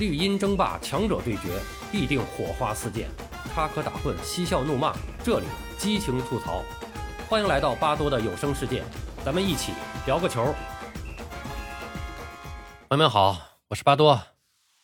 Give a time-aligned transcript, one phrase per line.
[0.00, 1.60] 绿茵争霸，强者对决，
[1.92, 3.06] 必定火花四溅，
[3.54, 5.46] 插科打诨，嬉笑怒骂，这里
[5.76, 6.64] 激情吐槽。
[7.28, 8.82] 欢迎来到巴多的有声世界，
[9.22, 9.72] 咱们一起
[10.06, 10.54] 聊个球。
[12.88, 13.36] 朋友们好，
[13.68, 14.18] 我是巴多，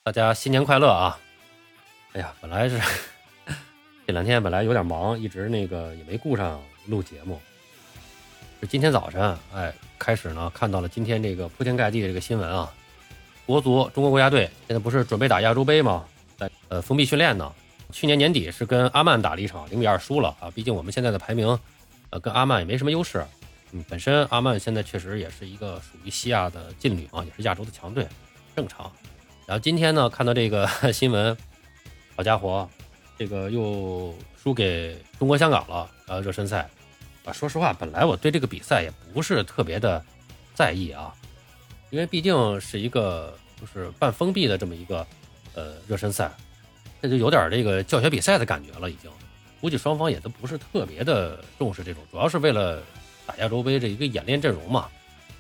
[0.03, 1.19] 大家新年快乐啊！
[2.13, 2.79] 哎呀，本来是
[4.07, 7.41] 这两天本来有点忙，一直那个也没顾上录节目。
[8.61, 12.71] 就今天早晨，哎，开始呢看到了今天这个铺天盖地的这个新闻啊。
[13.47, 16.05] 国足中国国家队现在不是准备打亚洲杯吗？
[16.37, 17.51] 在呃封闭训练呢。
[17.93, 20.51] 去年年底是跟阿曼打了一场零比二输了啊。
[20.53, 21.57] 毕竟我们现在的排名，
[22.11, 23.25] 呃，跟阿曼也没什么优势。
[23.71, 28.05] 嗯，本身阿曼现在确实也是一个属于西亚的劲旅啊，也是亚洲的强队，
[28.57, 28.91] 正常。
[29.47, 31.37] 然后今天呢，看到这个 新闻，
[32.17, 32.69] 好家伙，
[33.17, 36.21] 这个又输给中国香港了呃！
[36.21, 36.69] 热身赛
[37.25, 40.05] 啊，说实话，本来我对这个比赛也不是特别的
[40.55, 41.15] 在意啊。
[41.91, 45.07] 因为毕竟是一个就是半封闭的这么一个
[45.55, 46.31] 呃热身赛，
[47.01, 49.11] 这就有点这个教学比赛的感觉了，已经。
[49.61, 52.83] 估计双方也都不是特别的重视这种，主要是为了
[53.27, 54.89] 打亚洲杯这一个演练阵容嘛。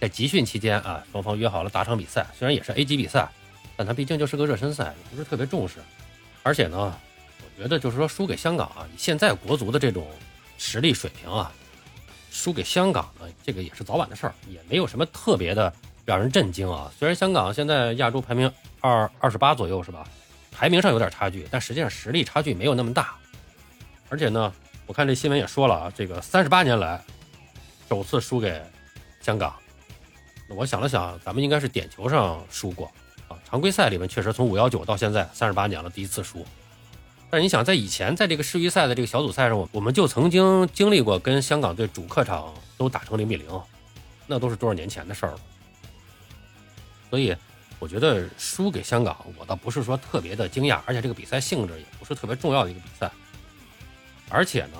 [0.00, 3.30] 在集训期间啊，双方约好了打场比赛，虽然也是 A 级比赛，
[3.76, 5.76] 但它毕竟就是个热身赛，不是特别重视。
[6.42, 6.94] 而且呢，
[7.38, 10.06] 我觉得就是说输给香港啊，以现在国足的这种
[10.58, 11.52] 实力水平啊，
[12.30, 15.72] 输给香港呢，这个也是早晚的事儿，也没有什么特别的。
[16.06, 16.88] 让人震惊啊！
[16.96, 20.06] 虽然香港现在亚洲排名二二十八左右是吧？
[20.52, 23.16] 排名上有点差距，但实际上实力差距没有那么大。
[24.08, 24.52] 而且呢，
[24.86, 27.02] 我看这新闻也说了啊，这个三十八年来
[27.88, 28.62] 首次输给
[29.20, 29.52] 香港。
[30.48, 32.86] 我想了想，咱们应该是点球上输过
[33.26, 33.36] 啊。
[33.44, 36.46] 常规赛里面确实从五幺九到现在三十八年了，第一次输。
[37.28, 43.48] 但是你想，在以前在这个世预赛的这个小组赛上，我们就曾经经历过跟香港队主客场都打成零比零，
[44.28, 45.38] 那都是多少年前的事儿了。
[47.16, 47.34] 所以，
[47.78, 53.10] 我觉得输给香港，我倒不是说特别的惊讶，而且这个比赛性质也不是特别重要的一个比赛。
[54.28, 54.76] 而且呢，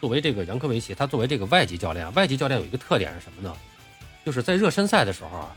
[0.00, 3.52] 作为这个杨科维奇，他作为这个外籍教练，外籍教练有一个特点是什么呢？
[4.24, 5.56] 就是在热身赛的时候啊，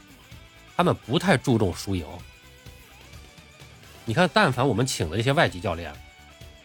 [0.76, 2.04] 他们不太注重输赢。
[4.04, 5.94] 你看，但凡我们请的这些外籍教练，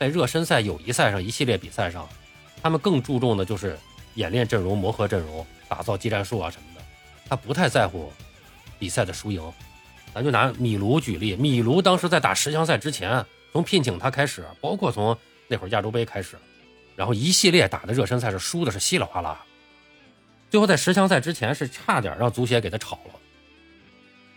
[0.01, 2.09] 在热身赛、友谊赛上一系列比赛上，
[2.63, 3.79] 他们更注重的就是
[4.15, 6.81] 演练阵容、磨合阵容、打造技战术啊什么的，
[7.29, 8.11] 他不太在乎。
[8.83, 9.41] 比赛的输赢，
[10.13, 11.37] 咱就拿米卢举例。
[11.37, 15.17] 米卢当时在打十强赛之前，从聘请他开始，包括从
[15.47, 16.37] 那会儿亚洲杯开始，
[16.97, 19.41] 然后一系列打的热身赛是输的是稀里哗啦，
[20.51, 23.15] 最后在十强赛之前是差点让足协给他炒了。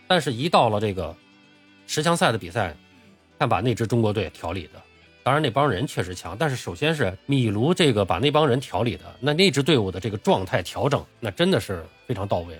[0.06, 1.12] 但是，一到了这个
[1.88, 2.72] 十强赛的比赛，
[3.40, 4.80] 看把那支中国队调理的，
[5.24, 12.56] 当然那帮人确实强，但是首先是米卢这个把那帮人调理的，那那支队伍的这个状态调整，那真的是非常到位。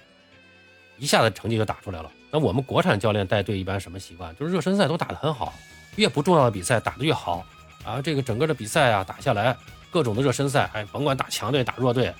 [0.98, 2.10] 一下子成绩就打出来了。
[2.30, 4.34] 那我们国产教练带队一般什么习惯？
[4.36, 5.54] 就是热身赛都打得很好，
[5.96, 7.44] 越不重要的比赛打得越好。
[7.84, 9.56] 啊，这个整个的比赛啊打下来，
[9.90, 12.12] 各种的热身赛，哎，甭管打强队打弱队，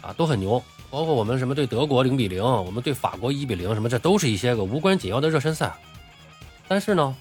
[0.00, 0.62] 啊都很牛。
[0.90, 5.72] 包括我们什么对德国零比零，我们对法国一比零，什么这都是一些个无关紧要的热身赛。
[6.66, 7.14] 但是呢，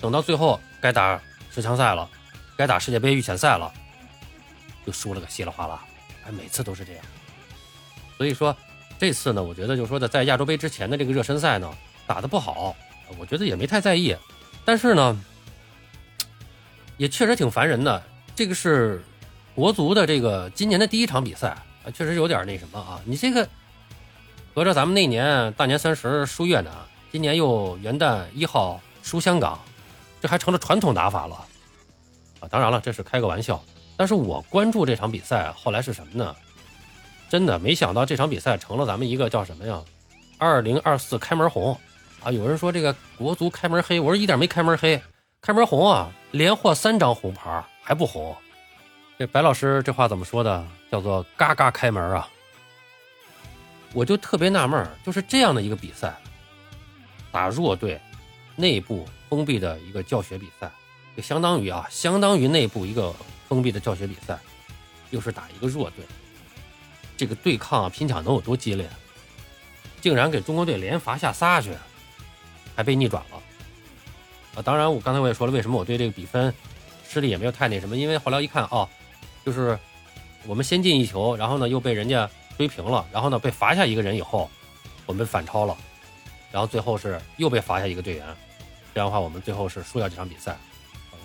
[0.00, 2.08] 等到最后该打十强赛了，
[2.56, 3.72] 该打世界杯预选赛了，
[4.84, 5.82] 就输了个稀里哗啦。
[6.26, 7.04] 哎，每次都是这样。
[8.18, 8.54] 所以说。
[9.00, 11.72] 这次呢，我觉得就是说的，在亚洲杯之前的这个热身赛呢，
[12.06, 12.76] 打得不好，
[13.18, 14.14] 我觉得也没太在意。
[14.62, 15.18] 但是呢，
[16.98, 18.02] 也确实挺烦人的。
[18.36, 19.02] 这个是
[19.54, 23.00] 国足的这个今年的第一场比赛啊，确实有点那什么啊。
[23.06, 23.48] 你这个
[24.54, 26.70] 合着咱们那年大年三十输越南，
[27.10, 29.58] 今年又元旦一号输香港，
[30.20, 31.36] 这还成了传统打法了
[32.40, 32.48] 啊。
[32.50, 33.64] 当然了，这是开个玩笑。
[33.96, 36.36] 但是我关注这场比赛后来是什么呢？
[37.30, 39.80] 真的没想到这场比赛成了咱们一个叫什么呀？
[40.36, 41.78] 二零二四开门红
[42.24, 42.32] 啊！
[42.32, 45.00] 有人说这个国足开门黑，我说一点没开门黑，
[45.40, 46.12] 开门红啊！
[46.32, 48.36] 连获三张红牌还不红，
[49.16, 50.66] 这白老师这话怎么说的？
[50.90, 52.28] 叫做嘎嘎开门啊！
[53.92, 56.16] 我就特别纳闷就是这样的一个比赛，
[57.30, 58.00] 打弱队，
[58.56, 60.68] 内部封闭的一个教学比赛，
[61.16, 63.14] 就相当于啊，相当于内部一个
[63.48, 64.36] 封闭的教学比赛，
[65.10, 66.04] 又是打一个弱队。
[67.20, 68.88] 这个对抗啊，拼抢能有多激烈？
[70.00, 71.70] 竟然给中国队连罚下仨去，
[72.74, 73.36] 还被逆转了
[74.54, 74.62] 啊！
[74.64, 76.50] 当然，我刚才我也说了，为什么我对这个比分
[77.06, 77.94] 失利也没有太那什么？
[77.94, 78.88] 因为后来一看啊，
[79.44, 79.78] 就是
[80.46, 82.26] 我们先进一球，然后呢又被人家
[82.56, 84.50] 追平了，然后呢被罚下一个人以后，
[85.04, 85.76] 我们反超了，
[86.50, 88.24] 然后最后是又被罚下一个队员，
[88.94, 90.56] 这样的话我们最后是输掉这场比赛。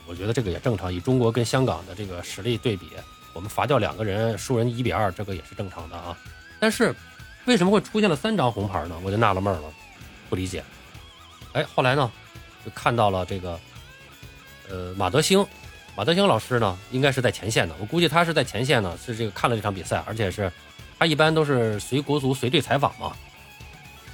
[0.08, 2.90] 我觉得这个也正常，以中国跟香港的这个实力对比。
[3.36, 6.18] 我们罚掉两个人，输人一比二，这个也是正常的啊。
[6.58, 6.96] 但是，
[7.44, 8.96] 为什么会出现了三张红牌呢？
[9.04, 9.64] 我就纳了闷了，
[10.30, 10.64] 不理解。
[11.52, 12.10] 哎，后来呢，
[12.64, 13.60] 就看到了这个，
[14.70, 15.46] 呃，马德兴，
[15.98, 17.76] 马德兴老师呢，应该是在前线的。
[17.78, 20.50] 我估计他是在前线呢，是这个看了这场比赛，而且是
[20.98, 23.12] 他一般都是随国足随队采访嘛。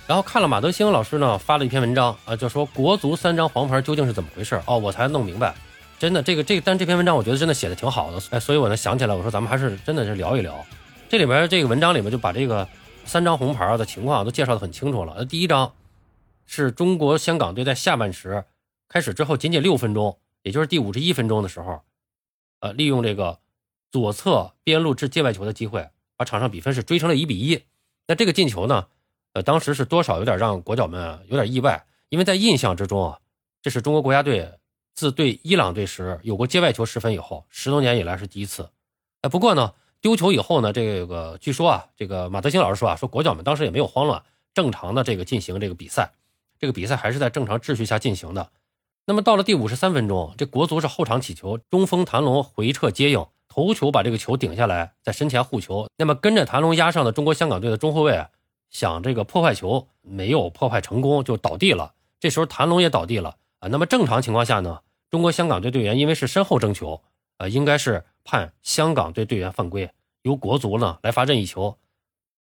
[0.07, 5.53] 然后看了马德兴老师呢发了一篇文章啊，就说国足三张黄牌究竟是怎么回事哦，我才弄明白，
[6.01, 10.65] 真的这个这，但这篇文章我觉得真的写的挺好的，哎，所以我呢想起来，我说咱们还是真的是聊一聊，
[11.07, 12.67] 这里边这个文章里面就把这个
[13.05, 15.13] 三张红牌的情况都介绍的很清楚了。
[15.19, 15.75] 那第一张
[16.47, 18.45] 是中国香港队在下半时
[18.89, 21.81] 开始之后仅仅六分钟，也就是第五十一分钟的时候，
[22.61, 23.37] 呃，利用这个
[23.91, 25.87] 左侧边路至界外球的机会，
[26.17, 27.61] 把场上比分是追成了一比一。
[28.07, 28.87] 那这个进球呢？
[29.33, 33.19] 呃，当时是多少有点让国脚们有点意外，因为在印象之中啊，
[33.61, 34.51] 这是中国国家队
[34.93, 38.69] 自对伊朗队时有过界外球失分以后，十多年以来是第一次。
[39.21, 44.23] 哎，不过呢，丢球以后呢，这个据说啊，这个马德兴老师说啊，说国脚们当时也没有慌乱，
[44.53, 46.11] 正常的这个进行这个比赛，
[46.59, 48.49] 这个比赛还是在正常秩序下进行的。
[49.05, 55.87] 那么到了第五十三分钟，这国足是后场起球，中锋谭龙回撤接应，头球把这个球顶下来，在身前护球。
[55.97, 58.27] 那么跟着谭龙压上的中国香港队的中后卫。
[58.69, 63.69] 想这个破坏球没有破坏成功就倒地了，这时候谭龙也倒地了啊。
[63.69, 67.01] 那么正常情况下呢，中国香港队队员因为是身后争球，
[67.37, 69.89] 呃，应该是判香港队队员犯规，
[70.23, 71.77] 由国足呢来罚任意球。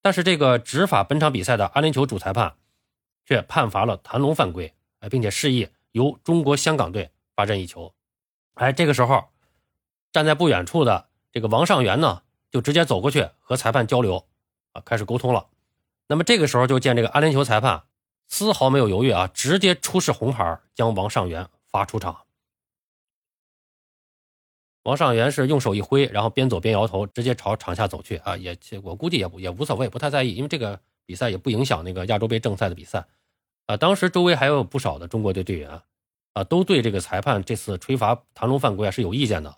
[0.02, 2.56] 但是这个执法本场比赛的阿联酋主裁判
[3.26, 7.94] 却判罚了谭龙犯规，哎，并且示意由中国香港队罚任意球。
[8.56, 9.26] 哎，这个时候
[10.12, 14.26] 站在不远处的这个王上元呢，就直接走过去和裁判交流
[14.72, 15.48] 啊，开始沟通了。
[16.08, 17.84] 那么这个时候就见这个阿联酋裁判
[18.30, 22.22] 丝毫没有犹豫啊，直接出示红牌，将王上元罚出场。
[24.84, 33.06] 王上元是用手一挥，然后边走边摇头，直接朝场下走去啊，也我估计也也无所谓，不太在意，因为这个比赛也不影响那个亚洲杯正赛的比赛
[33.66, 33.76] 啊。
[33.76, 35.82] 当时周围还有不少的中国队队员
[36.34, 39.58] 啊，都对这个裁判这次吹罚谭龙犯规啊是有意见的。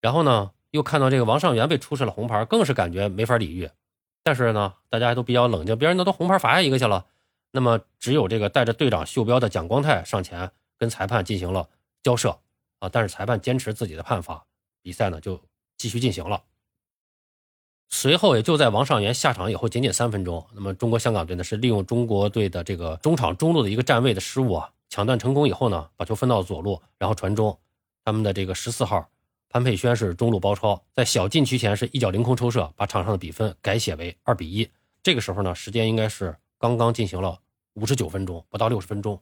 [0.00, 3.68] 然后呢，又看到这个王上元被出示了红牌，更是感觉没法理喻。
[4.22, 7.06] 但是呢，大家都比较冷静，别人那都红牌罚下一个去了，
[7.50, 11.68] 那么只有这个带着队长袖标的蒋光太上前跟裁判进行了
[12.02, 12.38] 交涉
[12.78, 14.44] 啊，但是裁判坚持自己的判罚，
[14.82, 15.42] 比赛呢就
[15.76, 16.42] 继续进行了。
[17.88, 27.58] 随后也就在王上元下场以后仅仅三分钟，那么中国香港队呢是利用中国队的这个中场中路的一个站位的失误啊，抢断成功以后呢，把球分到左路，然后传中，
[28.04, 29.08] 他们的这个十四号。
[29.48, 34.68] 潘佩轩是中路包抄，在小禁区前是一脚凌空抽射，把场上的比分改写为二比一。
[35.02, 37.40] 这个时候呢，时间应该是刚刚进行了
[37.74, 39.20] 五十九分钟，不到六十分钟。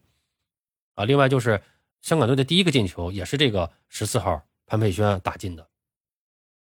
[0.95, 1.63] 啊，另外就是
[2.01, 5.69] 香港队的第一个进球也是这个十四号潘佩轩打进的，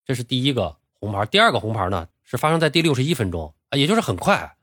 [0.05, 1.25] 这是第一个红牌。
[1.27, 4.57] 第二个红牌呢是发生在第六十一分钟啊，也就是很快。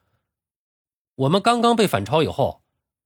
[1.15, 2.61] 我们刚刚被反超以后，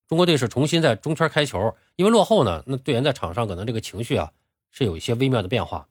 [0.08, 4.32] 中国队是重新在中圈开球，因为落后呢，那队员在场上可能这个情绪啊。
[4.74, 5.90] 是有一些微妙的变化。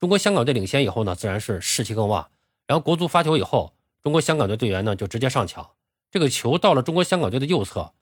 [0.00, 2.28] 中国香港队领先以后呢，自然是士气更旺。
[2.66, 5.70] 然后国足发球以后，中国香港队队员呢就直接上抢。
[6.12, 7.94] 这个球到了中国香港队的右侧，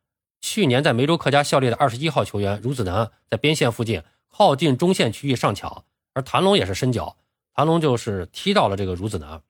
[0.43, 7.17] 去年在梅州客家效力的二十一号球员孺子南在边线附近靠近中线区域上抢，而谭龙也是伸脚，
[7.55, 9.43] 谭龙就是踢到了这个孺子南，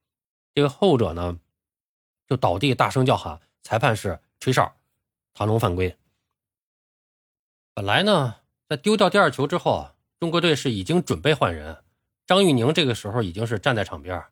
[0.55, 1.39] 这个后者呢
[2.29, 4.77] 就倒地大声叫喊，裁判是吹哨，
[5.35, 5.97] 谭龙犯规。
[7.75, 8.37] 本来呢，
[8.69, 9.91] 在丢掉第二球之后。
[10.21, 11.79] 中国队是已经准备换人，
[12.27, 14.23] 张玉宁这个时候已经是站在场边，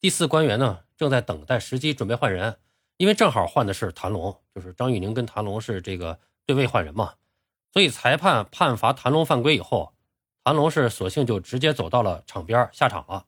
[0.00, 2.58] 第四官员呢正在等待时机准备换人，
[2.96, 7.14] 因为正好换的是谭龙，就是张玉宁跟谭龙是这个对位换人嘛，
[7.72, 9.94] 所以裁判判罚谭龙犯规以后，
[10.44, 13.26] 谭龙是索性就直接走到了场边下场了。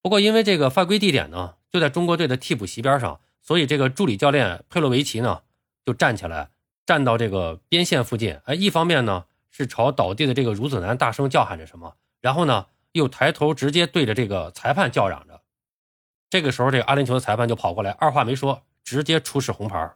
[0.00, 5.42] 不过因为这个犯规地点呢就在中国队的替补席边上，所以这个助理教练佩洛维奇呢
[5.84, 6.50] 就站起来，
[6.86, 9.26] 站到这个边线附近，哎，一方面呢。
[9.50, 15.40] 是朝倒地的这个孺子男大声叫喊着什么，然后呢，又抬头直接对着这个裁判叫嚷着。
[16.30, 19.92] 这个时候，这个阿联酋的裁判就跑过来，二话没说，直接出示红牌。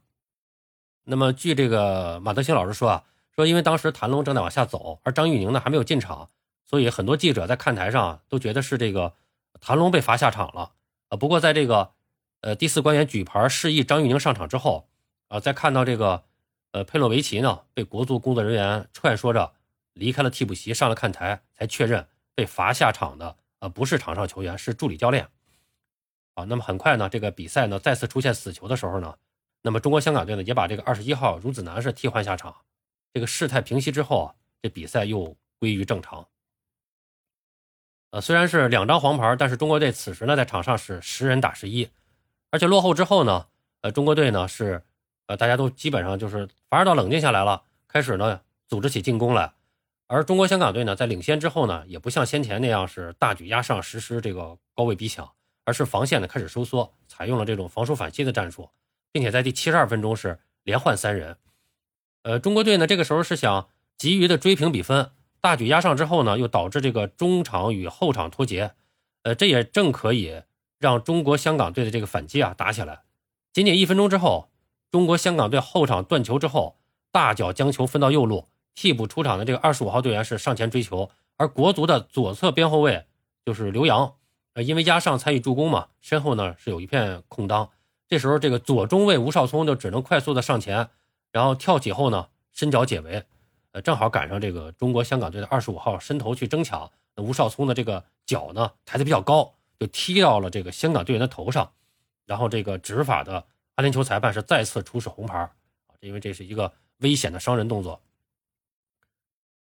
[1.05, 6.29] 那么，据这个马德兴老师说啊，说因为当时谭龙正在往下走，而张玉宁呢还没有进场，
[6.67, 9.15] 所以很多记者在看台上都觉得是这个
[9.63, 10.73] 谭龙被罚下场了。
[11.09, 11.93] 啊，不过在这个
[12.43, 14.89] 呃第四官员举牌示意张玉宁上场之后，
[15.29, 16.25] 啊，在看到这个。
[16.75, 19.53] 呃，佩洛维奇呢被国足工作人员劝说着
[19.93, 25.29] 离开了替补席，上了看台，才确认被罚下场的呃不是场上球员，是助理教练。
[26.35, 29.17] 啊，那么很快呢，这个比赛呢再次出现死球的时候呢，
[29.63, 32.55] 那么中国香港队呢也把这个二十一号孺子男是替换下场。
[33.13, 36.27] 这个事态平息之后啊，这比赛又归于正常。
[38.11, 41.89] 呃，虽然是两张黄牌，但是中国队此时呢在场上是十人打十一，
[42.51, 43.47] 而且落后之后呢，
[43.81, 44.83] 呃，中国队呢是。
[45.27, 49.55] 呃，大家都基本上就是反而到冷静下来了，开始呢组织起进攻来。
[50.09, 55.33] 而中国香港队呢，在领先之后呢，也不像先前那样是大举压上，实施这个高位逼抢，
[55.65, 58.71] 而是防线呢开始收缩，采用了这种防守反击的战术，
[59.13, 61.37] 并且在第七十二分钟是连换三人。
[62.23, 68.73] 呃，中国队呢这个时候是想急于的追平比分，大举压上之后呢，又导致这个中场与后场脱节，
[69.23, 70.43] 呃，这也正可以
[70.79, 73.03] 让中国香港队的这个反击啊打起来。
[73.53, 74.51] 仅仅一分钟之后，
[74.91, 76.79] 中国香港队后场断球之后，
[77.11, 78.49] 大脚将球分到右路。
[78.75, 83.05] 替补出场的这个二十五号队员是上前追球，而国足的左侧边后卫
[83.45, 84.15] 就是刘洋，
[84.55, 87.71] 呃，因为压上参与助攻嘛，身后呢是有一片空当。
[88.09, 90.91] 这时候这个左中卫吴少聪就只能快速的上前，
[91.31, 93.25] 然后跳起后呢伸脚解围，
[93.71, 101.73] 呃，正好赶上这个中国香港队的二十五号伸头去争抢，吴少聪的这个脚呢抬得比较高，就踢到了这个香港队员的头上，
[102.27, 105.51] 然后这个执法的阿联酋裁判是再次出示红牌，啊，
[106.01, 108.03] 因为这是一个危险的伤人动作。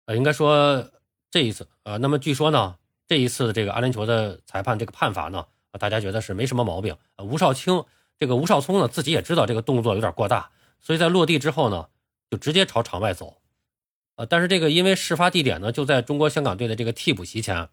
[0.07, 0.91] 呃，应该说
[1.31, 2.79] 这一次，呃，那么据说呢，
[3.11, 5.45] 这一次这个阿联酋的裁判这个判罚呢，
[5.81, 6.97] 大家觉得是没什么毛病。
[7.17, 7.83] 呃，吴少卿
[8.17, 11.89] 这个吴少聪呢，自己也知道这个动作有点过大，所以在落地之后呢，
[12.31, 13.39] 就直接朝场外走。
[14.15, 17.69] 呃，但是这个因为事发地点呢就在中国香港队的这个替补席前，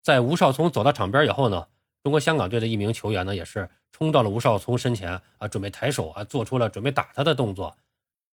[0.00, 1.66] 在吴少聪走到场边以后呢，
[2.04, 7.76] 中国香港队的一名球员呢也是冲到了吴少聪身前啊，准备抬手啊，做出了准备打他的动作。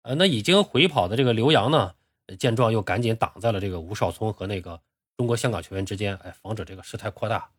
[0.03, 1.95] 呃，那已经回跑的这个刘洋呢？
[2.39, 4.79] 见状，又赶紧挡在了这个吴少聪和那个
[5.19, 7.49] 中国香港球员之间，哎，防止这个事态扩大。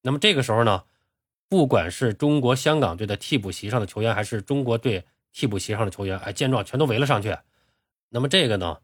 [0.00, 0.84] 那么这个时候呢，
[1.46, 7.36] 不管是中国香港队的替补席上的球员，还是中国队替补席上的球员，哎，见状全都围了上去。
[8.08, 8.78] 那么这个呢，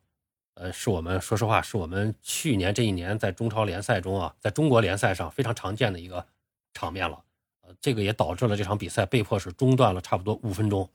[0.53, 6.27] 呃，是我们说实话，是我们去年这一年在中超联赛中啊，在中国联赛上非常常见的一个
[6.75, 7.25] 场面了。
[7.63, 10.87] 呃，这个也导致了这场比赛被迫是中断了差不多五分钟。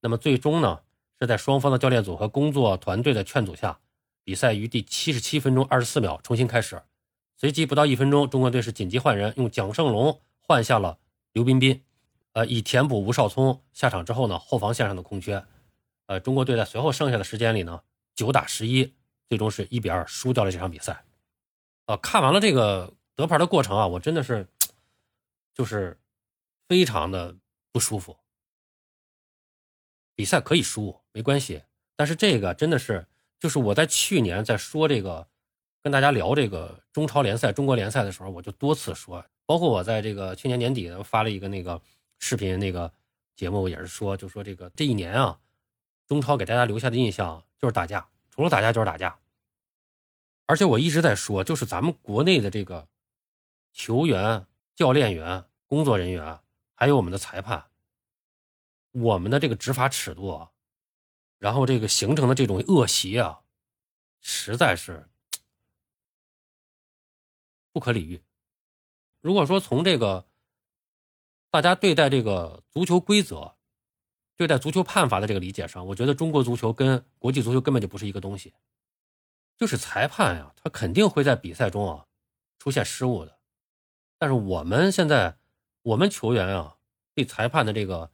[0.00, 0.82] 那么最终呢？
[1.18, 3.78] 是在双方的教练组和工作团队的劝阻下，
[4.24, 6.82] 比赛于第七十七分钟二十四秒重新开始。
[7.36, 10.98] 随即不到一分钟，中国队是紧急换人，用蒋胜龙换下了
[11.32, 11.82] 刘彬彬，
[12.32, 15.44] 呃，以填补吴少聪下场之后呢后防线上的空缺。
[16.06, 17.82] 呃，中国队在随后剩下的时间里呢，
[18.14, 18.94] 九打十一，
[19.28, 21.04] 最终是一比二输掉了这场比赛。
[21.86, 24.48] 呃，看完了这个得牌的过程啊，我真的是，
[25.52, 26.00] 就是
[26.66, 27.36] 非常的
[27.72, 28.16] 不舒服。
[30.14, 31.64] 比赛可以输没关系，
[31.96, 33.06] 但是这个真的是，
[33.44, 35.28] 就是我在去年在说这个，
[35.82, 41.78] 跟大家聊这个中超联赛、中国联赛的时候，我就多次说，包括我在这个去年年底发了一个那个
[42.18, 42.90] 视频那个
[43.36, 45.38] 节目，也是说，就说这个这一年啊，
[46.06, 49.14] 中超给大家留下的印象就是打架，除了打架就是打架，
[50.46, 52.88] 而且我一直在说，就是咱们国内的这个
[53.74, 56.40] 球员、教练员、工作人员，
[56.74, 57.62] 还有我们的裁判。
[58.92, 60.50] 我们的这个执法尺度啊，
[61.44, 63.42] 然后这个形成的这种恶习啊，
[64.22, 65.06] 实在是
[67.70, 68.22] 不可理喻。
[69.20, 70.26] 如果说从这个
[71.50, 73.56] 大家对待这个足球规则、
[74.36, 78.54] 对待足球判罚的这个理解上，我觉得中国足球跟国际足球根本就不是一个东西。
[79.58, 82.06] 就是裁判呀，他肯定会在比赛中啊
[82.58, 83.38] 出现失误的，
[84.16, 85.36] 但是我们现在
[85.82, 86.78] 我们球员啊
[87.12, 88.10] 对裁判的这个。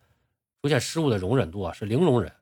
[0.63, 2.37] 出现失误的容忍度啊是零容忍，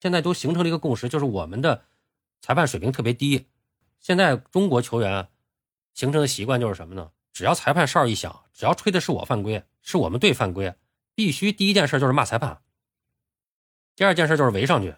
[0.00, 1.84] 现在都形成了一个共识，就是我们的
[2.40, 3.46] 裁判水平特别低。
[3.98, 5.28] 现在中国球员
[5.94, 7.10] 形成的习惯就是什么呢？
[7.32, 10.74] 只要裁判哨一响，只要吹的是我犯规，是我们队犯规，
[11.14, 12.62] 必须第一件事就是骂裁判，
[13.94, 14.94] 第二件事就是围上去，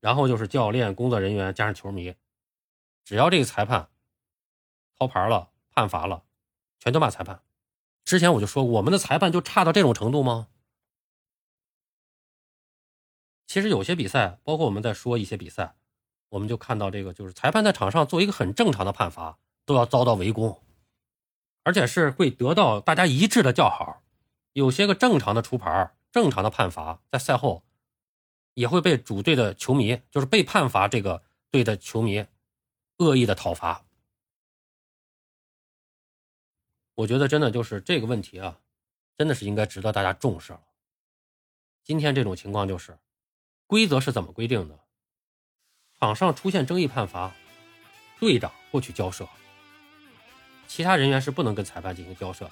[0.00, 2.14] 然后就是教练、工作人员加上球迷，
[3.04, 3.88] 只要这个裁判
[4.98, 6.24] 掏牌了、判罚了，
[6.78, 7.40] 全都骂裁判。
[8.04, 10.48] 之前我就说过，我们的裁判就差到这种程度吗？
[13.46, 15.76] 其实有些比赛，包括我们在说一些比赛，
[16.30, 20.60] 我们就看到这个，就是裁判在场上做一个很正常的判罚，都要遭到围攻，
[21.62, 24.02] 而且是会得到大家一致的叫好。
[24.52, 27.64] 有些个正常的出牌、正常的判罚，在赛后
[28.54, 32.26] 也会被主队的球迷，就是被判罚这个队的球迷
[32.96, 33.84] 恶意的讨伐。
[36.96, 38.58] 我觉得真的就是这个问题啊，
[39.16, 40.60] 真的是应该值得大家重视了。
[41.84, 42.98] 今天这种情况就是。
[43.66, 44.78] 规则是怎么规定的？
[45.98, 47.32] 场上出现争议判罚，
[48.20, 49.26] 队长过去交涉，
[50.68, 52.50] 其他人员是不能跟裁判进行交涉。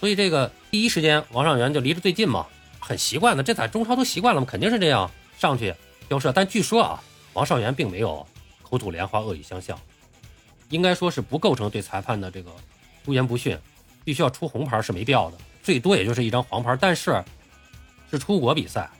[0.00, 2.46] 所以这个第一时间王上元就离着最近嘛，
[2.80, 5.08] 很习惯的，这在中超都习惯了嘛，肯定是这样
[5.38, 5.72] 上去
[6.10, 6.32] 交涉。
[6.32, 8.26] 但据说啊，王少元并没有
[8.62, 9.80] 口吐莲花、恶语相向，
[10.68, 12.50] 应该说是不构成对裁判的这个
[13.04, 13.56] 出言不逊，
[14.04, 16.76] 必须要出红牌是没必要的，最多也就是一张黄牌。
[16.78, 17.24] 但是
[18.10, 18.90] 是出国比赛。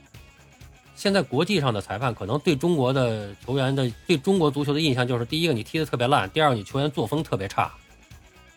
[0.97, 7.71] 现在国际上的裁判可能对中国的球员的对中国足球的印象就是：第一个你踢得特别烂，第二个你球员作风特别差，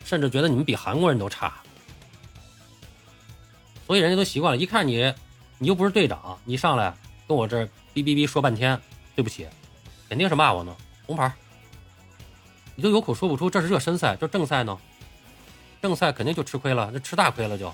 [0.05, 1.53] 甚至觉得你们比韩国人都差。
[3.86, 5.13] 所以人家都习惯了，一看你，
[5.58, 6.96] 你又不是队长，你上来
[7.27, 8.79] 跟我这哔哔哔说半天，
[9.15, 9.46] 对不起，
[10.08, 10.74] 肯定是骂我呢，
[11.05, 11.31] 红牌。
[12.75, 14.77] 你都有口说不出，这是热身赛，这正赛呢？
[15.81, 17.74] 正赛肯定就吃亏了，这吃大亏了就。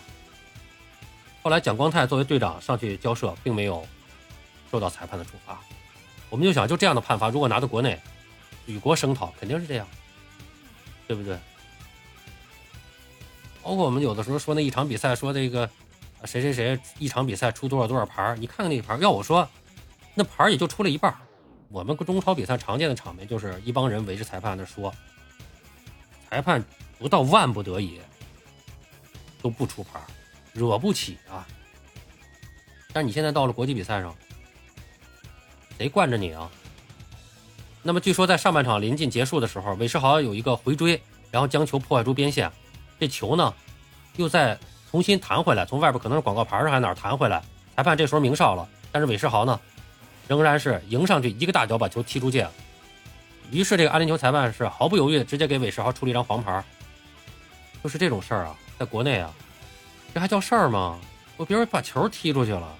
[1.44, 3.86] 后来蒋光太作为队长上去交涉，并没有
[4.72, 5.60] 受到裁判的处罚。
[6.30, 8.00] 我们就想，就这样的判罚，如果拿到国内，
[8.66, 9.88] 举国声讨，肯定是这样，
[11.08, 11.38] 对不对？
[13.64, 15.70] 包括我们有的时候说那一场比赛，说这个
[16.26, 19.48] 谁谁谁一场比赛出多少多少牌你看看那个牌要我说，
[20.14, 21.16] 那牌也就出了一半
[21.70, 24.94] 我们中超比赛常见的场面就是一帮人围着裁判那说，
[26.30, 26.64] 裁判
[27.00, 28.00] 不到万不得已
[29.42, 30.00] 都不出牌，
[30.54, 31.46] 惹不起啊。
[32.94, 34.16] 但你现在到了国际比赛上，
[35.78, 36.50] 谁惯着你啊？
[37.84, 41.02] 那么据说在上半场临近结束的时候，韦世豪有一个回追，
[41.32, 42.52] 然后将球破坏出边线，
[43.00, 43.54] 这球呢
[44.16, 44.58] 又再
[44.90, 47.44] 重新弹回来，从外边可能是广告牌上还是哪弹回来，
[47.76, 49.60] 裁判这时候鸣哨了，但是韦世豪呢？
[50.28, 52.48] 仍然是迎上去一个大脚把球踢出界，
[53.52, 56.64] 于是这个阿联酋裁判是毫不犹豫的直接给韦世豪出了一张黄牌。
[57.84, 59.32] 就是这种事儿啊，在国内啊，
[60.12, 60.98] 这还叫事儿吗？
[61.38, 62.76] 我别人把球踢出去了，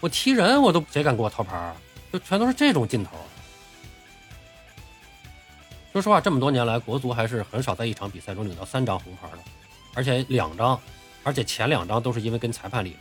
[0.00, 1.72] 我踢人我都谁敢给我掏牌？
[2.12, 3.10] 就全都是这种劲头。
[5.92, 9.38] 说实话，这么多年来，国足还是很少在一场比赛中领到三张红牌的，
[9.94, 10.80] 而且两张，
[11.24, 13.00] 而且前两张都是因为跟裁判理论。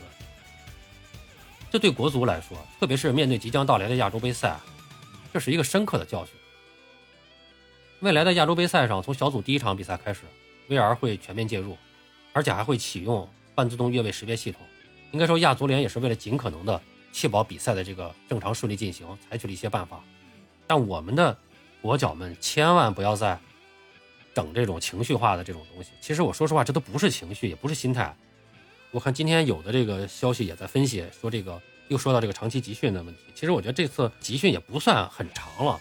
[1.71, 4.57] 这对国足来说，特别是面对即将到来的亚洲杯赛，
[5.31, 6.33] 这是一个深刻的教训。
[7.99, 10.21] 未来的亚洲杯赛上，从小组第一场比赛开始
[10.67, 11.77] ，VR 会全面介入，
[12.33, 14.61] 而且还会启用半自动越位识别系统。
[15.11, 19.99] 应该说，亚足联也是为了尽可能的确保比赛的这个正常顺利进行，采取了一些办法。
[20.67, 21.37] 但我们的
[21.81, 23.39] 国脚们千万不要再
[24.33, 25.91] 整这种情绪化的这种东西。
[25.99, 28.15] 其实我说实话，这都不是情绪，也不是心态。
[28.91, 33.21] 我看今天有的这个消息也在分析，说这个又说到这个长期集训的问题。
[33.35, 35.79] 其实我觉得这次集训也不算很长了，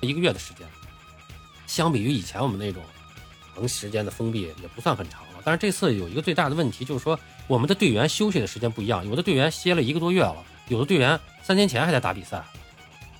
[0.00, 0.66] 一个月的时间，
[1.66, 2.82] 相比于以前我们那种
[3.54, 5.42] 长时间的封闭也不算很长了。
[5.44, 12.42] 但是这次有一个最大的问题就是说，我们的队员休息的时间不一样，有的队员歇了一个多月了，有的队员三年前还在打比赛，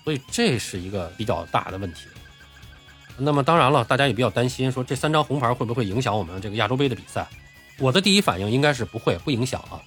[0.05, 2.07] 所以这是一个比较大的问题。
[3.17, 7.27] 那么当然了，大家也比较担心，说这三张红牌会不会影响我们这个亚洲杯的比赛？
[7.79, 9.81] 我的第一反应应该是不会，不影响啊。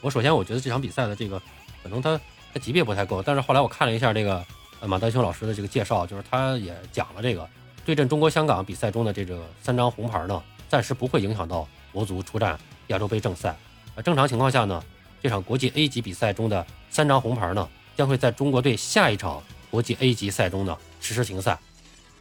[0.00, 1.40] 我首先我觉得这场比赛的这个
[1.82, 2.20] 可能他
[2.52, 4.44] 他级别不太够，但是后来我看了一下这个
[4.82, 7.48] 马丹青老师的这个介绍，就是他也讲了这个
[7.84, 13.56] 对阵中国香港比赛中的这个三张红牌呢，暂时不会影响到国足出战亚洲杯正赛。
[13.96, 14.82] 啊，正常情况下呢，
[15.26, 21.58] 这场国际 A 级比赛中的三张红牌呢，将会在中国队下一场国际 A 级赛中呢实施停赛。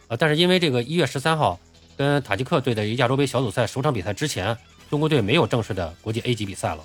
[0.08, 1.60] 啊，但是因为这个一月十三号
[1.96, 4.58] 跟塔吉克队的亚洲杯小组赛首场比赛之前。
[4.90, 6.84] 中国队没有正式的国际 A 级比赛了。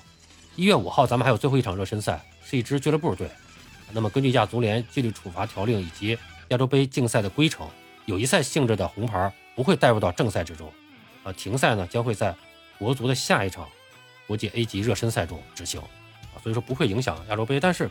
[0.55, 3.27] 一月五号，咱们还有最后一场热身赛，是一支俱乐部队。
[3.91, 6.17] 那么，根据亚足联纪律处罚条令以及
[6.49, 7.67] 亚洲杯竞赛的规程，
[8.05, 10.71] 友谊赛性质的红牌不会带入到正赛之中。
[11.23, 12.35] 啊，停赛呢将会在
[12.77, 13.67] 国足的下一场
[14.25, 15.79] 国际 A 级热身赛中执行。
[16.43, 17.59] 所以说不会影响亚洲杯。
[17.59, 17.89] 但是，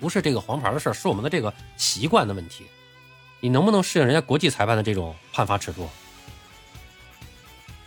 [0.00, 2.66] 不是这个黄牌的事儿，是我们的这个习惯的问题。
[3.40, 5.88] 你能不能适应人家国际裁判的这种判罚尺度？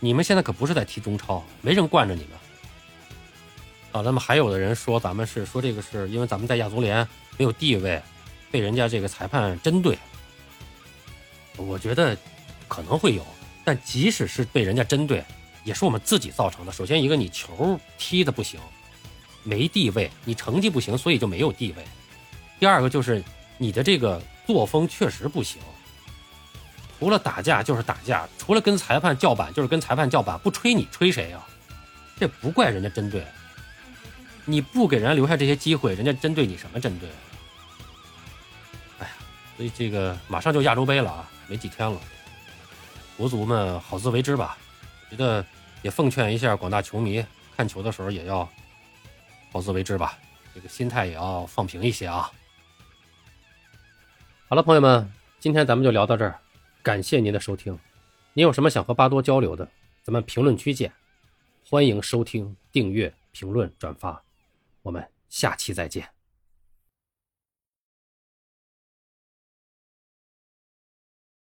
[0.00, 2.30] 你们现在可不是在踢中超，没人惯着你们。
[3.92, 7.06] 啊，那么还有的人说咱们是说这个是因为咱们在亚足联
[7.38, 8.02] 没有地位，
[8.50, 9.98] 被人家这个裁判针对。
[11.56, 12.14] 我觉得
[12.68, 13.24] 可能会有，
[13.64, 15.24] 但即使是被人家针对，
[15.64, 16.72] 也是我们自己造成的。
[16.72, 18.60] 首先一个，你球踢的不行，
[19.46, 21.84] 没地位；你成绩不行，所以就没有地位。
[22.58, 23.22] 第二个就是
[23.56, 25.62] 你的这个作风确实不行。
[26.98, 31.40] 除了打架就是打架，除了跟裁判叫板就是跟裁判叫板，不吹你吹谁呀？
[32.18, 33.24] 这不怪人家针对，
[34.46, 37.08] 你不给人家留下这些机会，人家针对你什么针对？
[38.98, 39.12] 哎呀，
[39.56, 42.00] 所以这个马上就亚洲杯了啊，没几天了，
[43.18, 44.56] 国足们好自为之吧。
[45.10, 45.44] 觉得
[45.82, 47.22] 也奉劝一下广大球迷，
[47.54, 48.48] 看球的时候也要
[49.52, 50.18] 好自为之吧，
[50.54, 52.30] 这个心态也要放平一些啊。
[54.48, 56.38] 好了，朋友们，今天咱们就聊到这儿。
[56.82, 57.78] 感谢您的收听，
[58.32, 59.68] 您有什么想和巴多交流的，
[60.02, 60.92] 咱们评论区见。
[61.68, 64.22] 欢迎收听、订阅、评论、转发，
[64.82, 66.15] 我们下期再见。